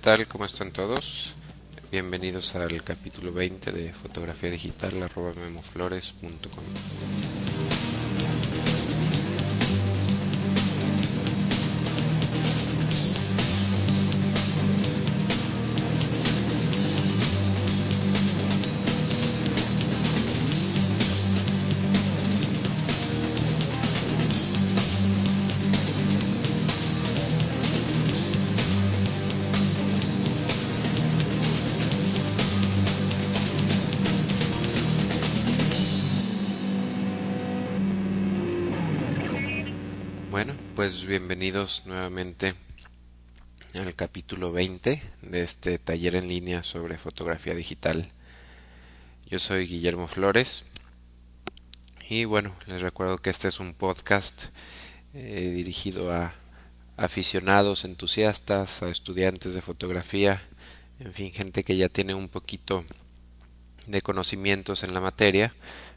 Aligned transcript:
tal? 0.00 0.26
¿Cómo 0.26 0.46
están 0.46 0.72
todos? 0.72 1.34
Bienvenidos 1.92 2.56
al 2.56 2.82
capítulo 2.82 3.32
20 3.32 3.70
de 3.70 3.92
fotografía 3.92 4.50
digital 4.50 5.02
arroba 5.02 5.34
memoflores.com. 5.34 7.49
Bueno, 40.30 40.54
pues 40.76 41.06
bienvenidos 41.06 41.82
nuevamente 41.86 42.54
al 43.74 43.96
capítulo 43.96 44.52
20 44.52 45.02
de 45.22 45.42
este 45.42 45.80
taller 45.80 46.14
en 46.14 46.28
línea 46.28 46.62
sobre 46.62 46.98
fotografía 46.98 47.52
digital. 47.52 48.06
Yo 49.26 49.40
soy 49.40 49.66
Guillermo 49.66 50.06
Flores 50.06 50.66
y 52.08 52.26
bueno, 52.26 52.54
les 52.68 52.80
recuerdo 52.80 53.18
que 53.18 53.30
este 53.30 53.48
es 53.48 53.58
un 53.58 53.74
podcast 53.74 54.46
eh, 55.14 55.50
dirigido 55.52 56.12
a 56.12 56.32
aficionados, 56.96 57.84
entusiastas, 57.84 58.84
a 58.84 58.88
estudiantes 58.88 59.54
de 59.54 59.62
fotografía, 59.62 60.40
en 61.00 61.12
fin, 61.12 61.32
gente 61.32 61.64
que 61.64 61.76
ya 61.76 61.88
tiene 61.88 62.14
un 62.14 62.28
poquito 62.28 62.84
de 63.88 64.00
conocimientos 64.00 64.84
en 64.84 64.94
la 64.94 65.00
materia, 65.00 65.52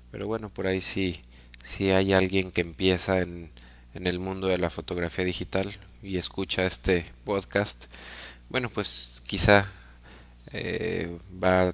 pero 0.10 0.26
bueno, 0.26 0.50
por 0.50 0.66
ahí 0.66 0.82
sí, 0.82 1.22
si 1.64 1.92
hay 1.92 2.14
alguien 2.14 2.52
que 2.52 2.62
empieza 2.62 3.22
en 3.22 3.52
en 3.94 4.08
el 4.08 4.20
mundo 4.20 4.48
de 4.48 4.58
la 4.58 4.70
fotografía 4.70 5.26
digital 5.26 5.78
y 6.02 6.18
escucha 6.18 6.66
este 6.66 7.12
podcast, 7.26 7.86
bueno, 8.50 8.70
pues 8.70 9.22
quizá 9.28 9.72
eh, 10.52 11.18
va, 11.44 11.74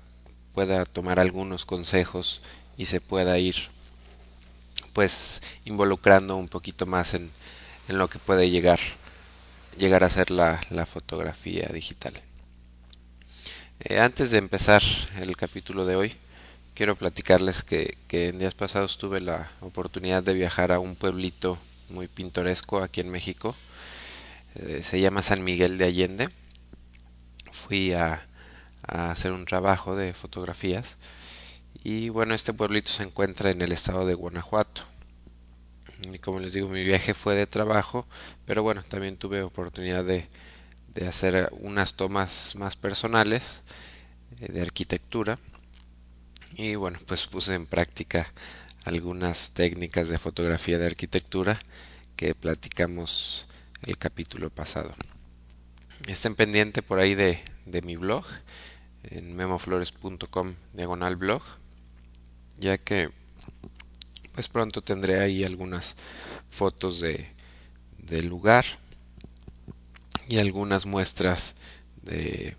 pueda 0.53 0.85
tomar 0.85 1.19
algunos 1.19 1.65
consejos 1.65 2.41
y 2.77 2.85
se 2.85 3.01
pueda 3.01 3.37
ir 3.37 3.55
pues 4.93 5.41
involucrando 5.65 6.35
un 6.35 6.47
poquito 6.47 6.85
más 6.85 7.13
en, 7.13 7.31
en 7.87 7.97
lo 7.97 8.09
que 8.09 8.19
puede 8.19 8.49
llegar 8.49 8.79
llegar 9.77 10.03
a 10.03 10.09
ser 10.09 10.29
la, 10.29 10.59
la 10.69 10.85
fotografía 10.85 11.69
digital. 11.73 12.13
Eh, 13.79 13.99
antes 13.99 14.29
de 14.31 14.37
empezar 14.37 14.83
el 15.17 15.37
capítulo 15.37 15.85
de 15.85 15.95
hoy, 15.95 16.15
quiero 16.75 16.97
platicarles 16.97 17.63
que, 17.63 17.97
que 18.07 18.27
en 18.27 18.39
días 18.39 18.53
pasados 18.53 18.97
tuve 18.97 19.21
la 19.21 19.51
oportunidad 19.61 20.21
de 20.21 20.33
viajar 20.33 20.73
a 20.73 20.79
un 20.79 20.95
pueblito 20.95 21.57
muy 21.89 22.07
pintoresco 22.07 22.81
aquí 22.81 23.01
en 23.01 23.09
México. 23.09 23.55
Eh, 24.55 24.81
se 24.83 24.99
llama 24.99 25.21
San 25.21 25.43
Miguel 25.43 25.77
de 25.77 25.85
Allende. 25.85 26.29
Fui 27.51 27.93
a, 27.93 28.27
a, 28.87 29.11
hacer 29.11 29.31
un 29.31 29.45
trabajo 29.45 29.95
de 29.95 30.13
fotografías 30.13 30.97
y 31.83 32.09
bueno, 32.09 32.33
este 32.35 32.53
pueblito 32.53 32.89
se 32.89 33.03
encuentra 33.03 33.51
en 33.51 33.61
el 33.61 33.71
estado 33.71 34.05
de 34.05 34.13
Guanajuato. 34.13 34.83
Y 36.01 36.19
como 36.19 36.39
les 36.39 36.53
digo, 36.53 36.69
mi 36.69 36.83
viaje 36.83 37.13
fue 37.13 37.35
de 37.35 37.47
trabajo, 37.47 38.07
pero 38.45 38.63
bueno, 38.63 38.83
también 38.83 39.17
tuve 39.17 39.41
oportunidad 39.43 40.05
de, 40.05 40.27
de 40.93 41.07
hacer 41.07 41.49
unas 41.51 41.95
tomas 41.95 42.55
más 42.55 42.75
personales 42.75 43.63
eh, 44.39 44.51
de 44.51 44.61
arquitectura 44.61 45.39
y 46.53 46.75
bueno, 46.75 46.99
pues 47.05 47.25
puse 47.27 47.53
en 47.53 47.65
práctica 47.65 48.33
algunas 48.85 49.51
técnicas 49.51 50.09
de 50.09 50.17
fotografía 50.17 50.77
de 50.77 50.87
arquitectura 50.87 51.59
que 52.15 52.35
platicamos 52.35 53.47
el 53.83 53.97
capítulo 53.97 54.49
pasado. 54.49 54.93
Estén 56.07 56.35
pendiente 56.35 56.81
por 56.81 56.99
ahí 56.99 57.15
de, 57.15 57.39
de 57.65 57.81
mi 57.81 57.95
blog 57.95 58.25
en 59.03 59.35
memoflores.com 59.35 60.55
diagonal 60.73 61.15
blog 61.15 61.41
ya 62.57 62.77
que 62.77 63.09
pues 64.33 64.47
pronto 64.49 64.81
tendré 64.81 65.19
ahí 65.19 65.43
algunas 65.43 65.95
fotos 66.49 66.99
de 66.99 67.39
del 67.97 68.27
lugar 68.27 68.65
y 70.27 70.37
algunas 70.39 70.85
muestras 70.85 71.55
de, 72.01 72.55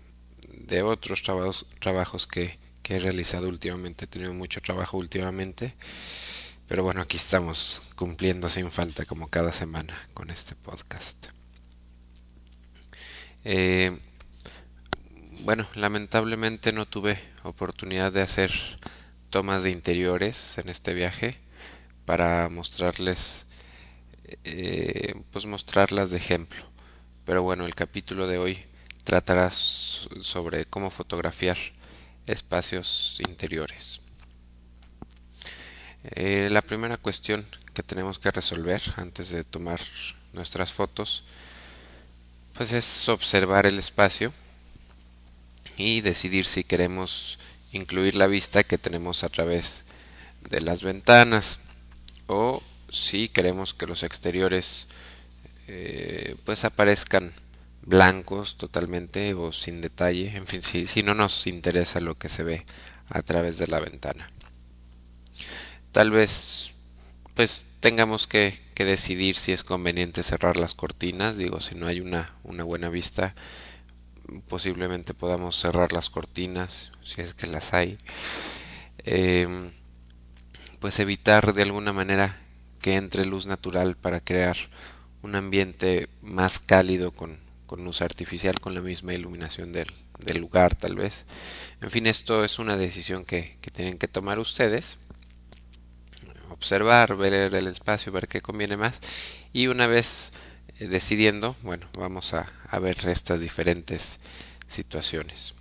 de 0.49 0.81
otros 0.81 1.23
trabajos, 1.23 1.65
trabajos 1.79 2.27
que, 2.27 2.57
he 2.91 2.99
realizado 2.99 3.47
últimamente. 3.47 4.05
He 4.05 4.07
tenido 4.07 4.33
mucho 4.33 4.61
trabajo 4.61 4.97
últimamente. 4.97 5.73
Pero 6.67 6.83
bueno, 6.83 7.01
aquí 7.01 7.17
estamos 7.17 7.81
cumpliendo 7.95 8.49
sin 8.49 8.71
falta 8.71 9.05
como 9.05 9.29
cada 9.29 9.51
semana 9.51 9.97
con 10.13 10.29
este 10.29 10.55
podcast. 10.55 11.27
Eh, 13.43 13.97
bueno, 15.41 15.67
lamentablemente 15.73 16.71
no 16.71 16.85
tuve 16.85 17.19
oportunidad 17.43 18.11
de 18.11 18.21
hacer 18.21 18.51
tomas 19.29 19.63
de 19.63 19.71
interiores 19.71 20.57
en 20.57 20.69
este 20.69 20.93
viaje 20.93 21.39
para 22.05 22.49
mostrarles, 22.49 23.47
eh, 24.43 25.15
pues 25.31 25.45
mostrarlas 25.45 26.11
de 26.11 26.17
ejemplo. 26.17 26.63
Pero 27.25 27.41
bueno, 27.43 27.65
el 27.65 27.75
capítulo 27.75 28.27
de 28.27 28.37
hoy 28.37 28.65
tratará 29.03 29.49
sobre 29.49 30.65
cómo 30.65 30.89
fotografiar 30.89 31.57
espacios 32.27 33.17
interiores. 33.27 34.01
Eh, 36.03 36.49
la 36.51 36.61
primera 36.61 36.97
cuestión 36.97 37.45
que 37.73 37.83
tenemos 37.83 38.17
que 38.19 38.31
resolver 38.31 38.81
antes 38.97 39.29
de 39.29 39.43
tomar 39.43 39.79
nuestras 40.33 40.73
fotos 40.73 41.23
pues 42.53 42.73
es 42.73 43.07
observar 43.09 43.65
el 43.65 43.77
espacio 43.79 44.33
y 45.77 46.01
decidir 46.01 46.45
si 46.45 46.63
queremos 46.63 47.39
incluir 47.71 48.15
la 48.15 48.27
vista 48.27 48.63
que 48.63 48.77
tenemos 48.77 49.23
a 49.23 49.29
través 49.29 49.85
de 50.49 50.61
las 50.61 50.83
ventanas 50.83 51.59
o 52.27 52.61
si 52.89 53.29
queremos 53.29 53.73
que 53.73 53.87
los 53.87 54.03
exteriores 54.03 54.87
eh, 55.67 56.35
pues 56.43 56.65
aparezcan 56.65 57.31
blancos 57.83 58.57
totalmente 58.57 59.33
o 59.33 59.51
sin 59.51 59.81
detalle, 59.81 60.35
en 60.35 60.47
fin, 60.47 60.61
si, 60.61 60.85
si 60.85 61.03
no 61.03 61.13
nos 61.13 61.47
interesa 61.47 61.99
lo 61.99 62.15
que 62.15 62.29
se 62.29 62.43
ve 62.43 62.65
a 63.09 63.21
través 63.21 63.57
de 63.57 63.67
la 63.67 63.79
ventana. 63.79 64.31
Tal 65.91 66.11
vez 66.11 66.73
pues 67.35 67.65
tengamos 67.79 68.27
que, 68.27 68.59
que, 68.75 68.85
decidir 68.85 69.35
si 69.35 69.51
es 69.51 69.63
conveniente 69.63 70.21
cerrar 70.21 70.57
las 70.57 70.73
cortinas, 70.73 71.37
digo, 71.37 71.61
si 71.61 71.75
no 71.75 71.87
hay 71.87 72.01
una, 72.01 72.35
una 72.43 72.63
buena 72.63 72.89
vista, 72.89 73.35
posiblemente 74.47 75.13
podamos 75.13 75.59
cerrar 75.59 75.91
las 75.93 76.09
cortinas, 76.09 76.91
si 77.03 77.21
es 77.21 77.33
que 77.33 77.47
las 77.47 77.73
hay. 77.73 77.97
Eh, 78.99 79.71
pues 80.79 80.99
evitar 80.99 81.53
de 81.53 81.63
alguna 81.63 81.93
manera 81.93 82.41
que 82.81 82.95
entre 82.95 83.25
luz 83.25 83.45
natural 83.45 83.95
para 83.95 84.19
crear 84.19 84.57
un 85.21 85.35
ambiente 85.35 86.09
más 86.21 86.59
cálido 86.59 87.11
con, 87.11 87.39
con 87.71 87.85
luz 87.85 88.01
artificial 88.01 88.59
con 88.59 88.75
la 88.75 88.81
misma 88.81 89.13
iluminación 89.13 89.71
del, 89.71 89.87
del, 90.19 90.39
lugar 90.39 90.75
tal 90.75 90.97
vez. 90.97 91.25
En 91.79 91.89
fin, 91.89 92.05
esto 92.05 92.43
es 92.43 92.59
una 92.59 92.75
decisión 92.75 93.23
que, 93.23 93.59
que 93.61 93.71
tienen 93.71 93.97
que 93.97 94.09
tomar 94.09 94.39
ustedes. 94.39 94.97
Observar, 96.49 97.15
ver 97.15 97.33
el 97.33 97.67
espacio, 97.67 98.11
ver 98.11 98.27
qué 98.27 98.41
conviene 98.41 98.75
más. 98.75 98.99
Y 99.53 99.67
una 99.67 99.87
vez 99.87 100.33
eh, 100.79 100.87
decidiendo, 100.87 101.55
bueno, 101.61 101.87
vamos 101.93 102.33
a, 102.33 102.51
a, 102.67 102.77
ver 102.79 102.97
estas 103.07 103.39
diferentes 103.39 104.19
situaciones. 104.67 105.55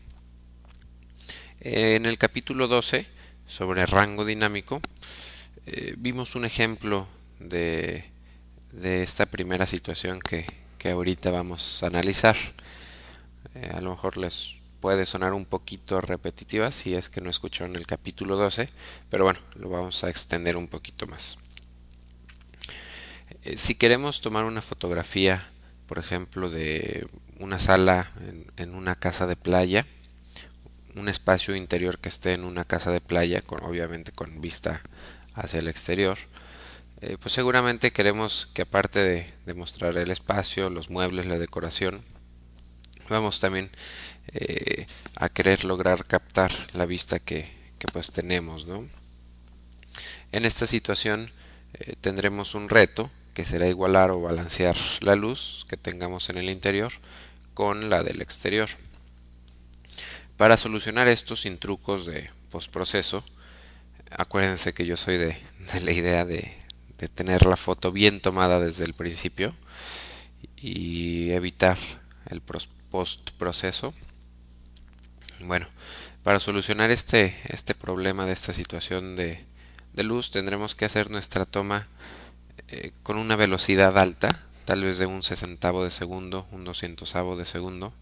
Eh, 1.61 1.95
en 1.95 2.06
el 2.06 2.19
capítulo 2.19 2.67
12, 2.67 3.06
sobre 3.47 3.87
rango 3.87 4.25
dinámico, 4.25 4.83
eh, 5.65 5.95
vimos 5.97 6.35
un 6.35 6.45
ejemplo 6.45 7.06
de, 7.39 8.05
de 8.73 9.05
esta 9.05 9.27
primera 9.27 9.69
situación 9.69 10.19
que, 10.19 10.45
que 10.81 10.91
ahorita 10.91 11.31
vamos 11.31 11.82
a 11.82 11.88
analizar. 11.88 12.37
Eh, 13.55 13.71
a 13.75 13.82
lo 13.82 13.91
mejor 13.91 14.17
les 14.17 14.56
puede 14.81 15.05
sonar 15.05 15.35
un 15.35 15.44
poquito 15.44 16.00
repetitiva 16.00 16.73
si 16.73 16.94
es 16.94 17.11
que 17.11 17.21
no 17.21 17.29
escucharon 17.29 17.77
el 17.77 17.87
capítulo 17.87 18.35
12, 18.37 18.71
pero 19.11 19.25
bueno, 19.25 19.41
lo 19.56 19.69
vamos 19.69 20.03
a 20.05 20.09
extender 20.09 20.56
un 20.56 20.69
poquito 20.69 21.06
más. 21.06 21.37
Eh, 23.43 23.59
si 23.59 23.75
queremos 23.75 24.23
tomar 24.23 24.47
una 24.47 24.62
fotografía, 24.62 25.50
por 25.87 25.99
ejemplo, 25.99 26.49
de 26.49 27.06
una 27.38 27.59
sala 27.59 28.11
en, 28.27 28.47
en, 28.56 28.75
una 28.75 28.94
casa 28.94 29.27
de 29.27 29.37
playa, 29.37 29.87
un 30.94 31.11
espacio 31.11 31.55
interior 31.56 31.99
que 31.99 32.09
esté 32.09 32.32
en 32.32 32.44
una 32.44 32.65
casa 32.65 32.91
de 32.91 33.03
playa, 33.03 33.43
con, 33.43 33.62
obviamente 33.65 34.12
con 34.12 34.41
vista 34.41 34.81
hacia 35.35 35.59
el 35.59 35.69
exterior, 35.69 36.17
eh, 37.02 37.17
pues 37.20 37.32
seguramente 37.35 37.93
queremos 37.93 38.49
que 38.55 38.62
aparte 38.62 39.32
de, 39.47 39.55
mostrar 39.55 39.97
el 39.97 40.11
espacio, 40.11 40.70
los 40.70 40.91
muebles, 40.91 41.26
la 41.26 41.38
decoración, 41.38 42.02
vamos 43.08 43.41
también 43.41 43.70
eh, 44.29 44.87
a 45.17 45.29
querer 45.29 45.64
lograr 45.64 46.05
captar 46.05 46.52
la 46.73 46.87
vista 46.87 47.19
que, 47.19 47.50
que 47.79 47.88
pues 47.93 48.12
tenemos, 48.12 48.67
¿no? 48.67 48.88
En 50.32 50.44
esta 50.44 50.67
situación 50.67 51.32
eh, 51.75 51.97
tendremos 52.00 52.55
un 52.55 52.69
reto 52.69 53.11
que 53.35 53.44
será 53.44 53.67
igualar 53.67 54.11
o 54.11 54.20
balancear 54.20 54.76
la 55.00 55.17
luz 55.17 55.67
que 55.69 55.76
tengamos 55.76 56.31
en 56.31 56.38
el 56.38 56.50
interior 56.50 56.93
con 57.55 57.91
la 57.91 58.03
del 58.03 58.23
exterior. 58.23 58.69
Para 60.37 60.56
solucionar 60.56 61.08
esto 61.08 61.37
sin 61.37 61.58
trucos 61.58 62.06
de 62.06 62.31
postproceso, 62.50 63.25
acuérdense 64.11 64.73
que 64.73 64.87
yo 64.87 64.96
soy 64.96 65.17
de, 65.17 65.38
la 65.82 65.93
idea 65.93 66.25
de, 66.25 66.53
de, 67.00 67.08
tener 67.08 67.47
la 67.47 67.56
foto 67.56 67.93
bien 67.93 68.20
tomada 68.20 68.61
desde 68.61 68.85
el 68.85 68.94
principio 68.94 69.55
y 70.56 71.31
evitar 71.31 71.79
el 72.29 72.43
postproceso. 72.91 73.94
Bueno, 75.41 75.69
para 76.23 76.41
solucionar 76.41 76.91
este, 76.91 77.38
este 77.44 77.75
problema 77.75 78.26
de 78.26 78.32
esta 78.32 78.52
situación 78.52 79.17
de, 79.17 79.44
de 79.94 80.02
luz 80.02 80.31
tendremos 80.31 80.75
que 80.75 80.85
hacer 80.85 81.11
nuestra 81.11 81.47
toma 81.47 81.88
eh, 82.69 82.93
con 83.03 83.17
una 83.17 83.37
velocidad 83.37 83.99
alta, 83.99 84.46
tal 84.64 84.85
vez 84.85 84.99
de 84.99 85.06
un 85.06 85.23
sesentavo 85.23 85.82
de 85.82 85.91
segundo, 85.91 86.46
un 86.53 86.64
doscientosavo 86.64 87.37
de 87.37 87.44
segundo, 87.44 87.93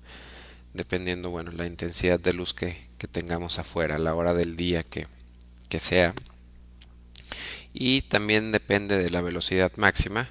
dependiendo, 0.74 1.30
bueno, 1.30 1.52
la 1.52 1.66
intensidad 1.66 2.20
de 2.20 2.32
luz 2.34 2.52
que, 2.52 2.88
que 2.98 3.08
tengamos 3.08 3.58
afuera, 3.58 3.98
la 3.98 4.14
hora 4.14 4.34
del 4.34 4.56
día 4.56 4.82
que, 4.82 5.06
que 5.68 5.80
sea. 5.80 6.14
Y 7.80 8.02
también 8.02 8.50
depende 8.50 8.98
de 8.98 9.08
la 9.08 9.20
velocidad 9.20 9.70
máxima 9.76 10.28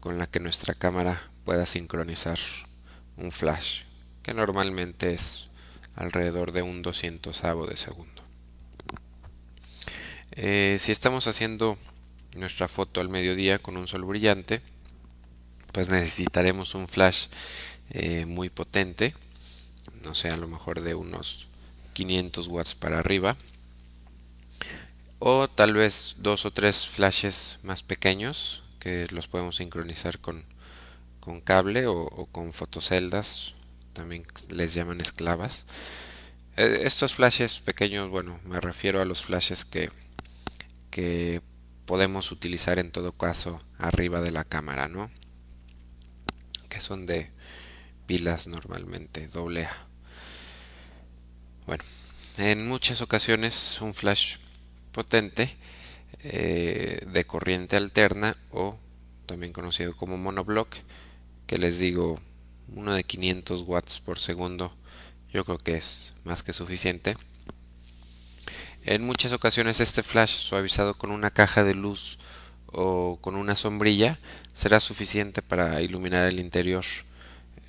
con 0.00 0.18
la 0.18 0.26
que 0.26 0.38
nuestra 0.38 0.74
cámara 0.74 1.30
pueda 1.46 1.64
sincronizar 1.64 2.38
un 3.16 3.32
flash, 3.32 3.84
que 4.22 4.34
normalmente 4.34 5.14
es 5.14 5.48
alrededor 5.96 6.52
de 6.52 6.60
un 6.60 6.82
doscientosavo 6.82 7.66
de 7.66 7.78
segundo. 7.78 8.22
Eh, 10.32 10.76
si 10.78 10.92
estamos 10.92 11.26
haciendo 11.26 11.78
nuestra 12.36 12.68
foto 12.68 13.00
al 13.00 13.08
mediodía 13.08 13.58
con 13.58 13.78
un 13.78 13.88
sol 13.88 14.04
brillante, 14.04 14.60
pues 15.72 15.88
necesitaremos 15.88 16.74
un 16.74 16.86
flash 16.86 17.28
eh, 17.88 18.26
muy 18.26 18.50
potente, 18.50 19.14
no 20.04 20.14
sé, 20.14 20.28
a 20.28 20.36
lo 20.36 20.48
mejor 20.48 20.82
de 20.82 20.94
unos 20.94 21.48
500 21.94 22.46
watts 22.48 22.74
para 22.74 22.98
arriba, 22.98 23.38
o 25.20 25.46
tal 25.48 25.74
vez 25.74 26.16
dos 26.18 26.44
o 26.44 26.50
tres 26.50 26.88
flashes 26.88 27.60
más 27.62 27.84
pequeños 27.84 28.62
que 28.80 29.06
los 29.12 29.28
podemos 29.28 29.56
sincronizar 29.56 30.18
con, 30.18 30.44
con 31.20 31.40
cable 31.40 31.86
o, 31.86 31.94
o 32.02 32.26
con 32.26 32.52
fotoceldas, 32.52 33.54
también 33.92 34.26
les 34.48 34.74
llaman 34.74 35.00
esclavas. 35.00 35.66
Eh, 36.56 36.80
estos 36.82 37.14
flashes 37.14 37.60
pequeños, 37.60 38.10
bueno, 38.10 38.40
me 38.44 38.60
refiero 38.60 39.00
a 39.00 39.04
los 39.04 39.22
flashes 39.22 39.64
que 39.64 39.90
que 40.90 41.40
podemos 41.86 42.32
utilizar 42.32 42.78
en 42.78 42.90
todo 42.90 43.12
caso 43.12 43.62
arriba 43.78 44.20
de 44.20 44.30
la 44.30 44.44
cámara, 44.44 44.88
¿no? 44.88 45.10
Que 46.68 46.80
son 46.80 47.06
de 47.06 47.30
pilas 48.06 48.46
normalmente 48.46 49.28
doble 49.28 49.64
A. 49.64 49.86
Bueno, 51.66 51.84
en 52.38 52.66
muchas 52.66 53.00
ocasiones 53.00 53.80
un 53.80 53.94
flash 53.94 54.36
potente 54.92 55.56
eh, 56.22 57.06
de 57.12 57.24
corriente 57.24 57.76
alterna 57.76 58.36
o 58.50 58.78
también 59.26 59.52
conocido 59.52 59.96
como 59.96 60.18
monoblock, 60.18 60.74
que 61.46 61.58
les 61.58 61.78
digo 61.78 62.20
uno 62.74 62.94
de 62.94 63.04
500 63.04 63.62
watts 63.62 64.00
por 64.00 64.18
segundo, 64.18 64.74
yo 65.32 65.44
creo 65.44 65.58
que 65.58 65.76
es 65.76 66.12
más 66.24 66.42
que 66.42 66.52
suficiente 66.52 67.16
en 68.84 69.04
muchas 69.04 69.32
ocasiones 69.32 69.78
este 69.80 70.02
flash 70.02 70.30
suavizado 70.30 70.94
con 70.94 71.10
una 71.10 71.30
caja 71.30 71.64
de 71.64 71.74
luz 71.74 72.18
o 72.66 73.18
con 73.20 73.34
una 73.34 73.54
sombrilla 73.54 74.18
será 74.54 74.80
suficiente 74.80 75.42
para 75.42 75.82
iluminar 75.82 76.26
el 76.26 76.40
interior, 76.40 76.84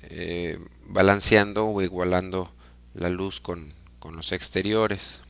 eh, 0.04 0.58
balanceando 0.86 1.66
o 1.66 1.82
igualando 1.82 2.50
la 2.94 3.10
luz 3.10 3.40
con, 3.40 3.74
con 3.98 4.16
los 4.16 4.32
exteriores. 4.32 5.20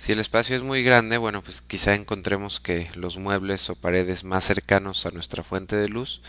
Si 0.00 0.12
el 0.12 0.18
espacio 0.18 0.56
es 0.56 0.62
muy 0.62 0.82
grande, 0.82 1.18
bueno, 1.18 1.42
pues 1.42 1.60
quizá 1.60 1.94
encontremos 1.94 2.58
que 2.58 2.90
los 2.94 3.18
muebles 3.18 3.68
o 3.68 3.76
paredes 3.76 4.24
más 4.24 4.44
cercanos 4.44 5.04
a 5.04 5.10
nuestra 5.10 5.42
fuente 5.42 5.76
de 5.76 5.90
luz 5.90 6.22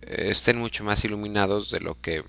eh, 0.00 0.28
estén 0.30 0.56
mucho 0.56 0.84
más 0.84 1.04
iluminados 1.04 1.70
de 1.70 1.80
lo 1.80 2.00
que 2.00 2.24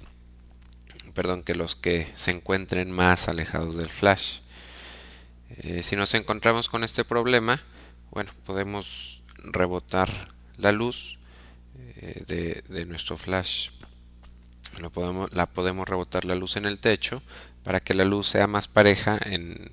perdón, 1.14 1.44
que 1.44 1.56
los 1.56 1.78
que 1.78 2.12
se 2.14 2.32
encuentren 2.32 2.92
más 2.92 3.30
alejados 3.30 3.78
del 3.78 3.88
flash. 3.88 4.40
Eh, 5.60 5.82
si 5.82 5.96
nos 5.96 6.14
encontramos 6.14 6.68
con 6.68 6.84
este 6.84 7.06
problema, 7.06 7.62
bueno, 8.12 8.30
podemos 8.46 9.22
rebotar 9.38 10.28
la 10.58 10.74
luz 10.74 11.20
eh, 11.96 12.62
de, 12.68 12.86
nuestro 12.86 13.16
flash. 13.16 13.70
podemos, 14.92 15.32
la 15.32 15.46
podemos 15.46 15.88
rebotar 15.88 16.26
la 16.26 16.36
luz 16.36 16.58
en 16.58 16.66
el 16.66 16.82
techo 16.82 17.24
para 17.64 17.80
que 17.80 17.94
la 17.94 18.04
luz 18.04 18.28
sea 18.28 18.46
más 18.46 18.68
pareja 18.68 19.18
en, 19.24 19.72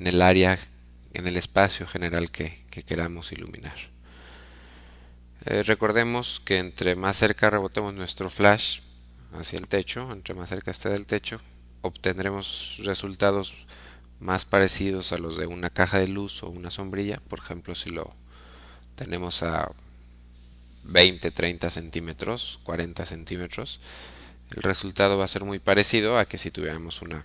en 0.00 0.06
el 0.06 0.22
área, 0.22 0.58
en 1.12 1.26
el 1.26 1.36
espacio 1.36 1.86
general 1.86 2.30
que, 2.30 2.58
queramos 2.86 3.32
iluminar. 3.32 3.76
Eh, 5.44 5.62
recordemos 5.62 6.40
que 6.44 6.58
entre 6.58 6.96
más 6.96 7.18
cerca 7.18 7.50
rebotemos 7.50 7.92
nuestro 7.92 8.30
flash 8.30 8.80
hacia 9.38 9.58
el 9.58 9.68
techo, 9.68 10.10
entre 10.12 10.34
más 10.34 10.48
cerca 10.48 10.70
esté 10.70 10.88
del 10.88 11.06
techo, 11.06 11.40
obtendremos 11.82 12.78
resultados 12.82 13.54
más 14.20 14.46
parecidos 14.46 15.12
a 15.12 15.18
los 15.18 15.36
de 15.36 15.46
una 15.46 15.68
caja 15.68 15.98
de 15.98 16.08
luz 16.08 16.42
o 16.42 16.48
una 16.48 16.70
sombrilla. 16.70 17.20
Por 17.28 17.38
ejemplo, 17.38 17.74
si 17.74 17.90
lo 17.90 18.10
tenemos 18.96 19.42
a 19.42 19.70
20, 20.84 21.30
30 21.30 21.70
centímetros, 21.70 22.58
40 22.64 23.04
centímetros, 23.04 23.80
el 24.56 24.62
resultado 24.62 25.18
va 25.18 25.26
a 25.26 25.28
ser 25.28 25.44
muy 25.44 25.58
parecido 25.58 26.18
a 26.18 26.26
que 26.26 26.38
si 26.38 26.50
tuviéramos 26.50 27.02
una, 27.02 27.24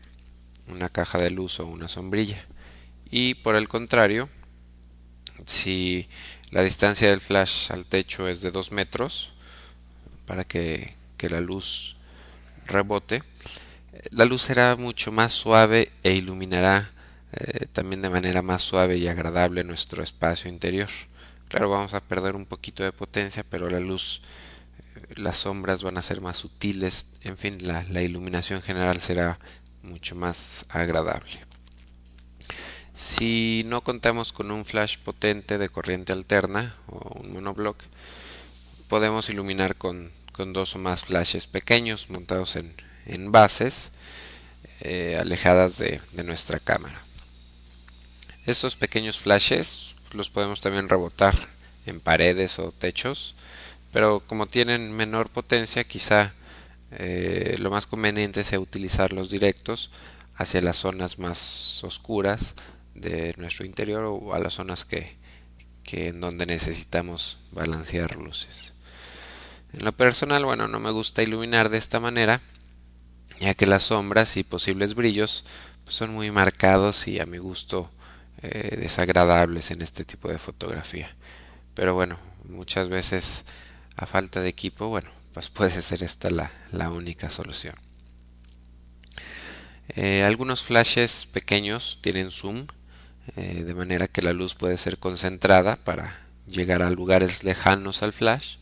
una 0.68 0.90
caja 0.90 1.18
de 1.18 1.32
luz 1.32 1.60
o 1.62 1.68
una 1.68 1.88
sombrilla. 1.88 2.46
Y 3.10 3.36
por 3.36 3.56
el 3.56 3.68
contrario, 3.68 4.30
si 5.46 6.08
la 6.52 6.62
distancia 6.62 7.10
del 7.10 7.22
flash 7.22 7.72
al 7.72 7.86
techo 7.86 8.28
es 8.28 8.42
de 8.42 8.52
2 8.52 8.72
metros, 8.72 9.34
para 10.26 10.44
que, 10.44 10.96
que 11.18 11.30
la 11.30 11.42
luz 11.42 11.96
rebote, 12.66 13.24
la 14.12 14.26
luz 14.26 14.44
será 14.44 14.76
mucho 14.76 15.12
más 15.12 15.34
suave 15.34 15.92
e 16.04 16.14
iluminará 16.14 16.90
eh, 17.34 17.68
también 17.72 18.02
de 18.02 18.10
manera 18.10 18.42
más 18.42 18.62
suave 18.62 18.98
y 18.98 19.08
agradable 19.08 19.64
nuestro 19.64 20.04
espacio 20.04 20.50
interior. 20.50 20.90
Claro, 21.48 21.70
vamos 21.70 21.94
a 21.94 22.02
perder 22.02 22.36
un 22.36 22.46
poquito 22.46 22.84
de 22.84 22.92
potencia, 22.92 23.44
pero 23.50 23.70
la 23.70 23.80
luz, 23.80 24.22
eh, 24.96 25.14
las 25.16 25.38
sombras 25.38 25.84
van 25.84 25.98
a 25.98 26.02
ser 26.02 26.22
más 26.22 26.38
sutiles, 26.38 27.08
en 27.24 27.38
fin, 27.38 27.58
la, 27.62 27.84
la 27.90 28.02
iluminación 28.02 28.62
general 28.62 29.00
será 29.00 29.40
mucho 29.84 30.16
más 30.16 30.66
agradable. 30.70 31.46
Si 32.96 33.64
no 33.68 33.82
contamos 33.82 34.32
con 34.32 34.52
un 34.52 34.64
flash 34.64 34.98
potente 34.98 35.58
de 35.58 35.68
corriente 35.68 36.14
alterna 36.14 36.76
o 36.88 37.20
un 37.20 37.34
monoblock, 37.34 37.78
podemos 38.88 39.30
iluminar 39.30 39.76
con, 39.76 40.12
con 40.32 40.54
dos 40.54 40.76
o 40.76 40.80
más 40.80 41.04
flashes 41.04 41.46
pequeños 41.46 42.10
montados 42.10 42.56
en, 42.56 42.74
en 43.06 43.34
bases 43.34 43.92
eh, 44.80 45.18
alejadas 45.20 45.78
de, 45.78 46.00
de, 46.14 46.24
nuestra 46.24 46.60
cámara. 46.60 47.02
Estos 48.46 48.78
pequeños 48.78 49.18
flashes 49.18 49.96
los 50.14 50.30
podemos 50.30 50.62
también 50.62 50.88
rebotar 50.88 51.50
en 51.86 52.00
paredes 52.00 52.60
o 52.60 52.72
techos, 52.72 53.36
pero 53.92 54.22
como 54.22 54.48
tienen 54.48 54.94
menor 54.94 55.30
potencia, 55.30 55.84
quizá 55.84 56.34
eh, 56.92 57.56
lo 57.60 57.72
más 57.72 57.88
conveniente 57.88 58.46
sea 58.46 58.60
utilizarlos 58.60 59.30
directos 59.30 59.92
hacia 60.38 60.62
las 60.62 60.78
zonas 60.78 61.20
más 61.20 61.84
oscuras 61.84 62.54
de 62.96 63.36
nuestro 63.38 63.66
interior 63.66 64.04
o 64.06 64.34
a 64.34 64.40
las 64.40 64.54
zonas 64.54 64.86
que, 64.86 65.18
que 65.84 66.08
en 66.08 66.20
donde 66.22 66.46
necesitamos 66.46 67.38
balancear 67.52 68.16
luces. 68.16 68.74
En 69.74 69.86
lo 69.86 69.92
personal, 69.92 70.46
bueno, 70.46 70.68
no 70.68 70.80
me 70.80 70.92
gusta 70.92 71.22
iluminar 71.22 71.70
de 71.70 71.78
esta 71.78 72.00
manera, 72.00 72.42
ya 73.40 73.54
que 73.54 73.66
las 73.66 73.84
sombras 73.84 74.38
y 74.38 74.44
posibles 74.44 74.96
brillos 74.96 75.46
pues, 75.84 75.96
son 75.96 76.12
muy 76.12 76.32
marcados 76.32 77.08
y 77.08 77.20
a 77.20 77.26
mi 77.26 77.38
gusto 77.38 77.92
eh, 78.42 78.78
desagradables 78.80 79.72
en 79.72 79.82
este 79.82 80.06
tipo 80.06 80.30
de 80.30 80.40
fotografía. 80.40 81.14
Pero 81.74 81.94
bueno, 81.94 82.20
muchas 82.46 82.90
veces 82.90 83.44
a 83.98 84.06
falta 84.06 84.42
de 84.42 84.50
equipo, 84.50 84.88
bueno, 84.88 85.12
pues 85.34 85.50
puede 85.50 85.82
ser 85.82 86.04
esta 86.04 86.30
la, 86.30 86.52
la 86.72 86.90
única 86.90 87.30
solución. 87.30 87.76
Eh, 89.90 90.24
algunos 90.24 90.64
flashes 90.64 91.26
pequeños 91.26 92.00
tienen 92.02 92.32
zoom, 92.32 92.68
eh, 93.36 93.64
de 93.64 93.76
manera 93.76 94.08
que 94.08 94.22
la 94.22 94.34
luz 94.34 94.56
puede 94.56 94.78
ser 94.78 94.98
concentrada 94.98 95.78
para 95.78 96.22
llegar 96.48 96.82
a 96.82 96.90
lugares 96.90 97.44
lejanos 97.44 98.04
al 98.04 98.14
flash 98.14 98.58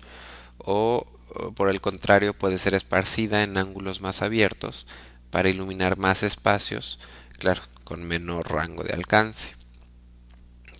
o 0.57 1.07
por 1.55 1.69
el 1.69 1.81
contrario, 1.81 2.33
puede 2.33 2.59
ser 2.59 2.73
esparcida 2.73 3.43
en 3.43 3.57
ángulos 3.57 4.01
más 4.01 4.21
abiertos 4.21 4.85
para 5.31 5.49
iluminar 5.49 5.97
más 5.97 6.23
espacios, 6.23 6.99
claro, 7.39 7.61
con 7.83 8.03
menor 8.03 8.51
rango 8.51 8.83
de 8.83 8.93
alcance. 8.93 9.55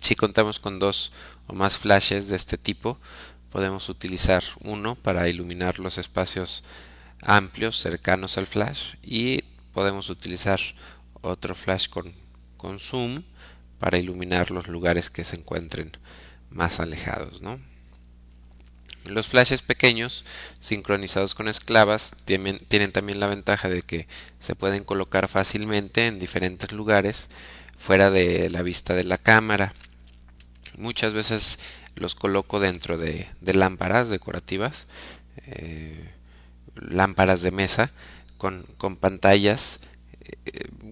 Si 0.00 0.14
contamos 0.14 0.60
con 0.60 0.78
dos 0.78 1.12
o 1.46 1.54
más 1.54 1.78
flashes 1.78 2.28
de 2.28 2.36
este 2.36 2.56
tipo, 2.56 2.98
podemos 3.50 3.88
utilizar 3.88 4.44
uno 4.60 4.94
para 4.94 5.28
iluminar 5.28 5.78
los 5.78 5.98
espacios 5.98 6.62
amplios 7.22 7.78
cercanos 7.78 8.38
al 8.38 8.46
flash 8.46 8.94
y 9.02 9.42
podemos 9.72 10.08
utilizar 10.10 10.60
otro 11.20 11.54
flash 11.54 11.88
con, 11.88 12.12
con 12.56 12.78
zoom 12.78 13.22
para 13.84 13.98
iluminar 13.98 14.50
los 14.50 14.66
lugares 14.66 15.10
que 15.10 15.26
se 15.26 15.36
encuentren 15.36 15.92
más 16.48 16.80
alejados, 16.80 17.42
¿no? 17.42 17.60
Los 19.04 19.26
flashes 19.26 19.60
pequeños, 19.60 20.24
sincronizados 20.58 21.34
con 21.34 21.48
esclavas, 21.48 22.12
tienen, 22.24 22.56
tienen, 22.68 22.92
también 22.92 23.20
la 23.20 23.26
ventaja 23.26 23.68
de 23.68 23.82
que 23.82 24.08
se 24.38 24.54
pueden 24.54 24.84
colocar 24.84 25.28
fácilmente 25.28 26.06
en 26.06 26.18
diferentes 26.18 26.72
lugares 26.72 27.28
fuera 27.76 28.10
de 28.10 28.48
la 28.48 28.62
vista 28.62 28.94
de 28.94 29.04
la 29.04 29.18
cámara. 29.18 29.74
Muchas 30.78 31.12
veces 31.12 31.58
los 31.94 32.14
coloco 32.14 32.60
dentro 32.60 32.96
de, 32.96 33.28
lámparas 33.42 34.08
decorativas, 34.08 34.86
eh, 35.44 36.10
lámparas 36.74 37.42
de 37.42 37.50
mesa 37.50 37.92
con, 38.38 38.62
con 38.78 38.96
pantallas. 38.96 39.80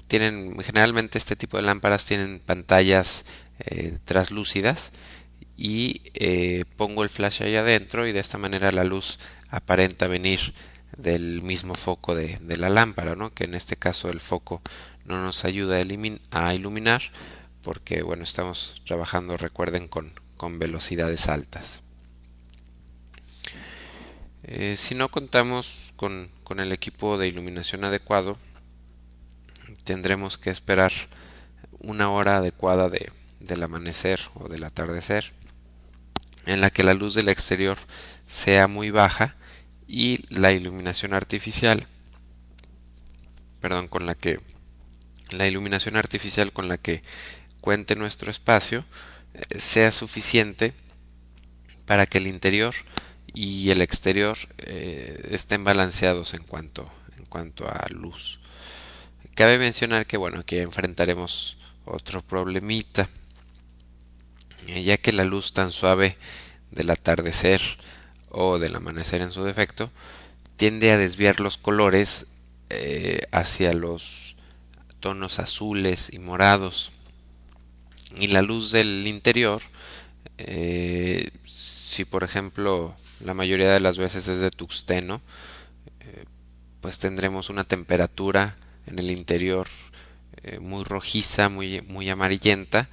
Tienen 0.09 0.59
generalmente 0.61 1.19
este 1.19 1.37
tipo 1.37 1.57
de 1.57 1.63
lámparas 1.63 2.05
tienen 2.05 2.41
pantallas 2.41 3.25
eh, 3.61 3.99
translúcidas 4.05 4.93
y 5.57 6.03
eh, 6.15 6.65
pongo 6.77 7.03
el 7.03 7.11
flash 7.11 7.43
ahí 7.43 7.57
adentro 7.57 8.07
y 8.07 8.13
de 8.13 8.21
esta 8.21 8.39
manera 8.39 8.73
la 8.73 8.85
luz 8.85 9.19
aparenta 9.51 10.09
venir 10.09 10.55
del 10.97 11.43
mismo 11.43 11.75
foco 11.75 12.15
de, 12.15 12.39
la 12.57 12.69
lámpara, 12.69 13.17
¿no? 13.17 13.33
que 13.33 13.45
en 13.45 13.55
este 13.55 13.77
caso 13.77 14.11
el 14.11 14.21
foco 14.21 14.63
no 15.05 15.23
nos 15.23 15.45
ayuda 15.45 15.77
a, 16.31 16.55
iluminar 16.55 17.03
porque 17.63 18.03
bueno 18.03 18.25
estamos 18.25 18.83
trabajando 18.87 19.37
recuerden 19.37 19.89
con, 19.89 20.13
velocidades 20.59 21.29
altas. 21.29 21.83
Eh, 24.43 24.75
si 24.77 24.97
no 24.97 25.09
contamos 25.09 25.93
con, 25.95 26.29
con 26.43 26.59
el 26.59 26.73
equipo 26.73 27.17
de 27.17 27.29
iluminación 27.29 27.85
adecuado, 27.85 28.39
tendremos 29.85 30.39
que 30.39 30.51
esperar 30.51 30.93
una 31.79 32.11
hora 32.11 32.39
adecuada 32.39 32.89
de, 32.89 33.13
del 33.41 33.63
amanecer 33.63 34.21
o 34.35 34.49
del 34.49 34.65
atardecer 34.65 35.33
en 36.47 36.61
la 36.61 36.71
que 36.71 36.85
la 36.85 36.95
luz 36.95 37.15
del 37.15 37.29
exterior 37.29 37.79
sea 38.27 38.69
muy 38.69 38.91
baja 38.91 39.37
y 39.87 40.25
la 40.29 40.53
iluminación 40.53 41.15
artificial 41.15 41.87
perdón 43.61 43.89
con 43.89 44.07
la 44.07 44.15
que 44.15 44.41
la 45.31 45.47
iluminación 45.47 45.97
artificial 45.97 46.53
con 46.53 46.69
la 46.69 46.79
que 46.79 47.03
cuente 47.61 47.97
nuestro 47.97 48.31
espacio 48.31 48.85
eh, 49.35 49.61
sea 49.61 49.93
suficiente 49.93 50.75
para 51.87 52.07
que 52.07 52.19
el 52.19 52.27
interior 52.27 52.75
y 53.35 53.71
el 53.71 53.81
exterior 53.81 54.37
eh, 54.59 55.29
estén 55.31 55.65
balanceados 55.65 56.35
en 56.35 56.43
cuanto 56.43 56.91
en 57.17 57.25
cuanto 57.27 57.67
a 57.69 57.87
luz 57.91 58.42
cabe 59.35 59.59
mencionar 59.59 60.07
que 60.07 60.17
bueno 60.17 60.41
aquí 60.41 60.59
enfrentaremos 60.59 61.57
otro 61.85 62.23
problemita 62.23 63.09
eh, 64.69 64.83
ya 64.83 64.97
que 64.97 65.13
la 65.13 65.25
luz 65.25 65.53
tan 65.53 65.73
suave 65.73 66.17
del 66.71 66.91
atardecer 66.91 67.61
o 68.31 68.59
del 68.59 68.77
amanecer 68.77 69.21
en 69.21 69.33
su 69.33 69.45
defecto 69.45 69.91
tiende 70.57 70.93
a 70.93 70.99
desviar 70.99 71.41
los 71.41 71.57
colores 71.57 72.27
eh, 72.71 73.23
hacia 73.33 73.73
los 73.73 74.37
tonos 75.01 75.41
azules 75.41 76.13
y 76.13 76.19
morados. 76.21 76.93
Y 78.17 78.29
la 78.29 78.43
luz 78.43 78.71
del 78.71 79.07
interior 79.07 79.61
eh, 80.39 81.31
si 81.45 82.05
por 82.05 82.23
ejemplo 82.23 82.95
la 83.21 83.35
mayoría 83.35 83.73
de 83.73 83.81
las 83.81 83.99
veces 83.99 84.29
es 84.29 84.41
de 84.41 84.51
tuxteno 84.51 85.21
pues 86.81 86.99
tendremos 86.99 87.49
una 87.49 87.65
temperatura 87.65 88.57
en 88.87 88.99
el 88.99 89.11
interior 89.11 89.69
muy 90.61 90.83
rojiza 90.83 91.49
muy, 91.49 91.83
muy 91.83 92.11
amarillenta 92.11 92.89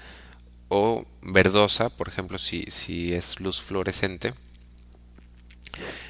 o 0.68 1.06
verdosa, 1.22 1.90
por 1.90 2.08
ejemplo, 2.08 2.38
si, 2.38 2.66
si 2.70 3.14
es 3.14 3.40
luz 3.40 3.62
fluorescente. 3.62 4.34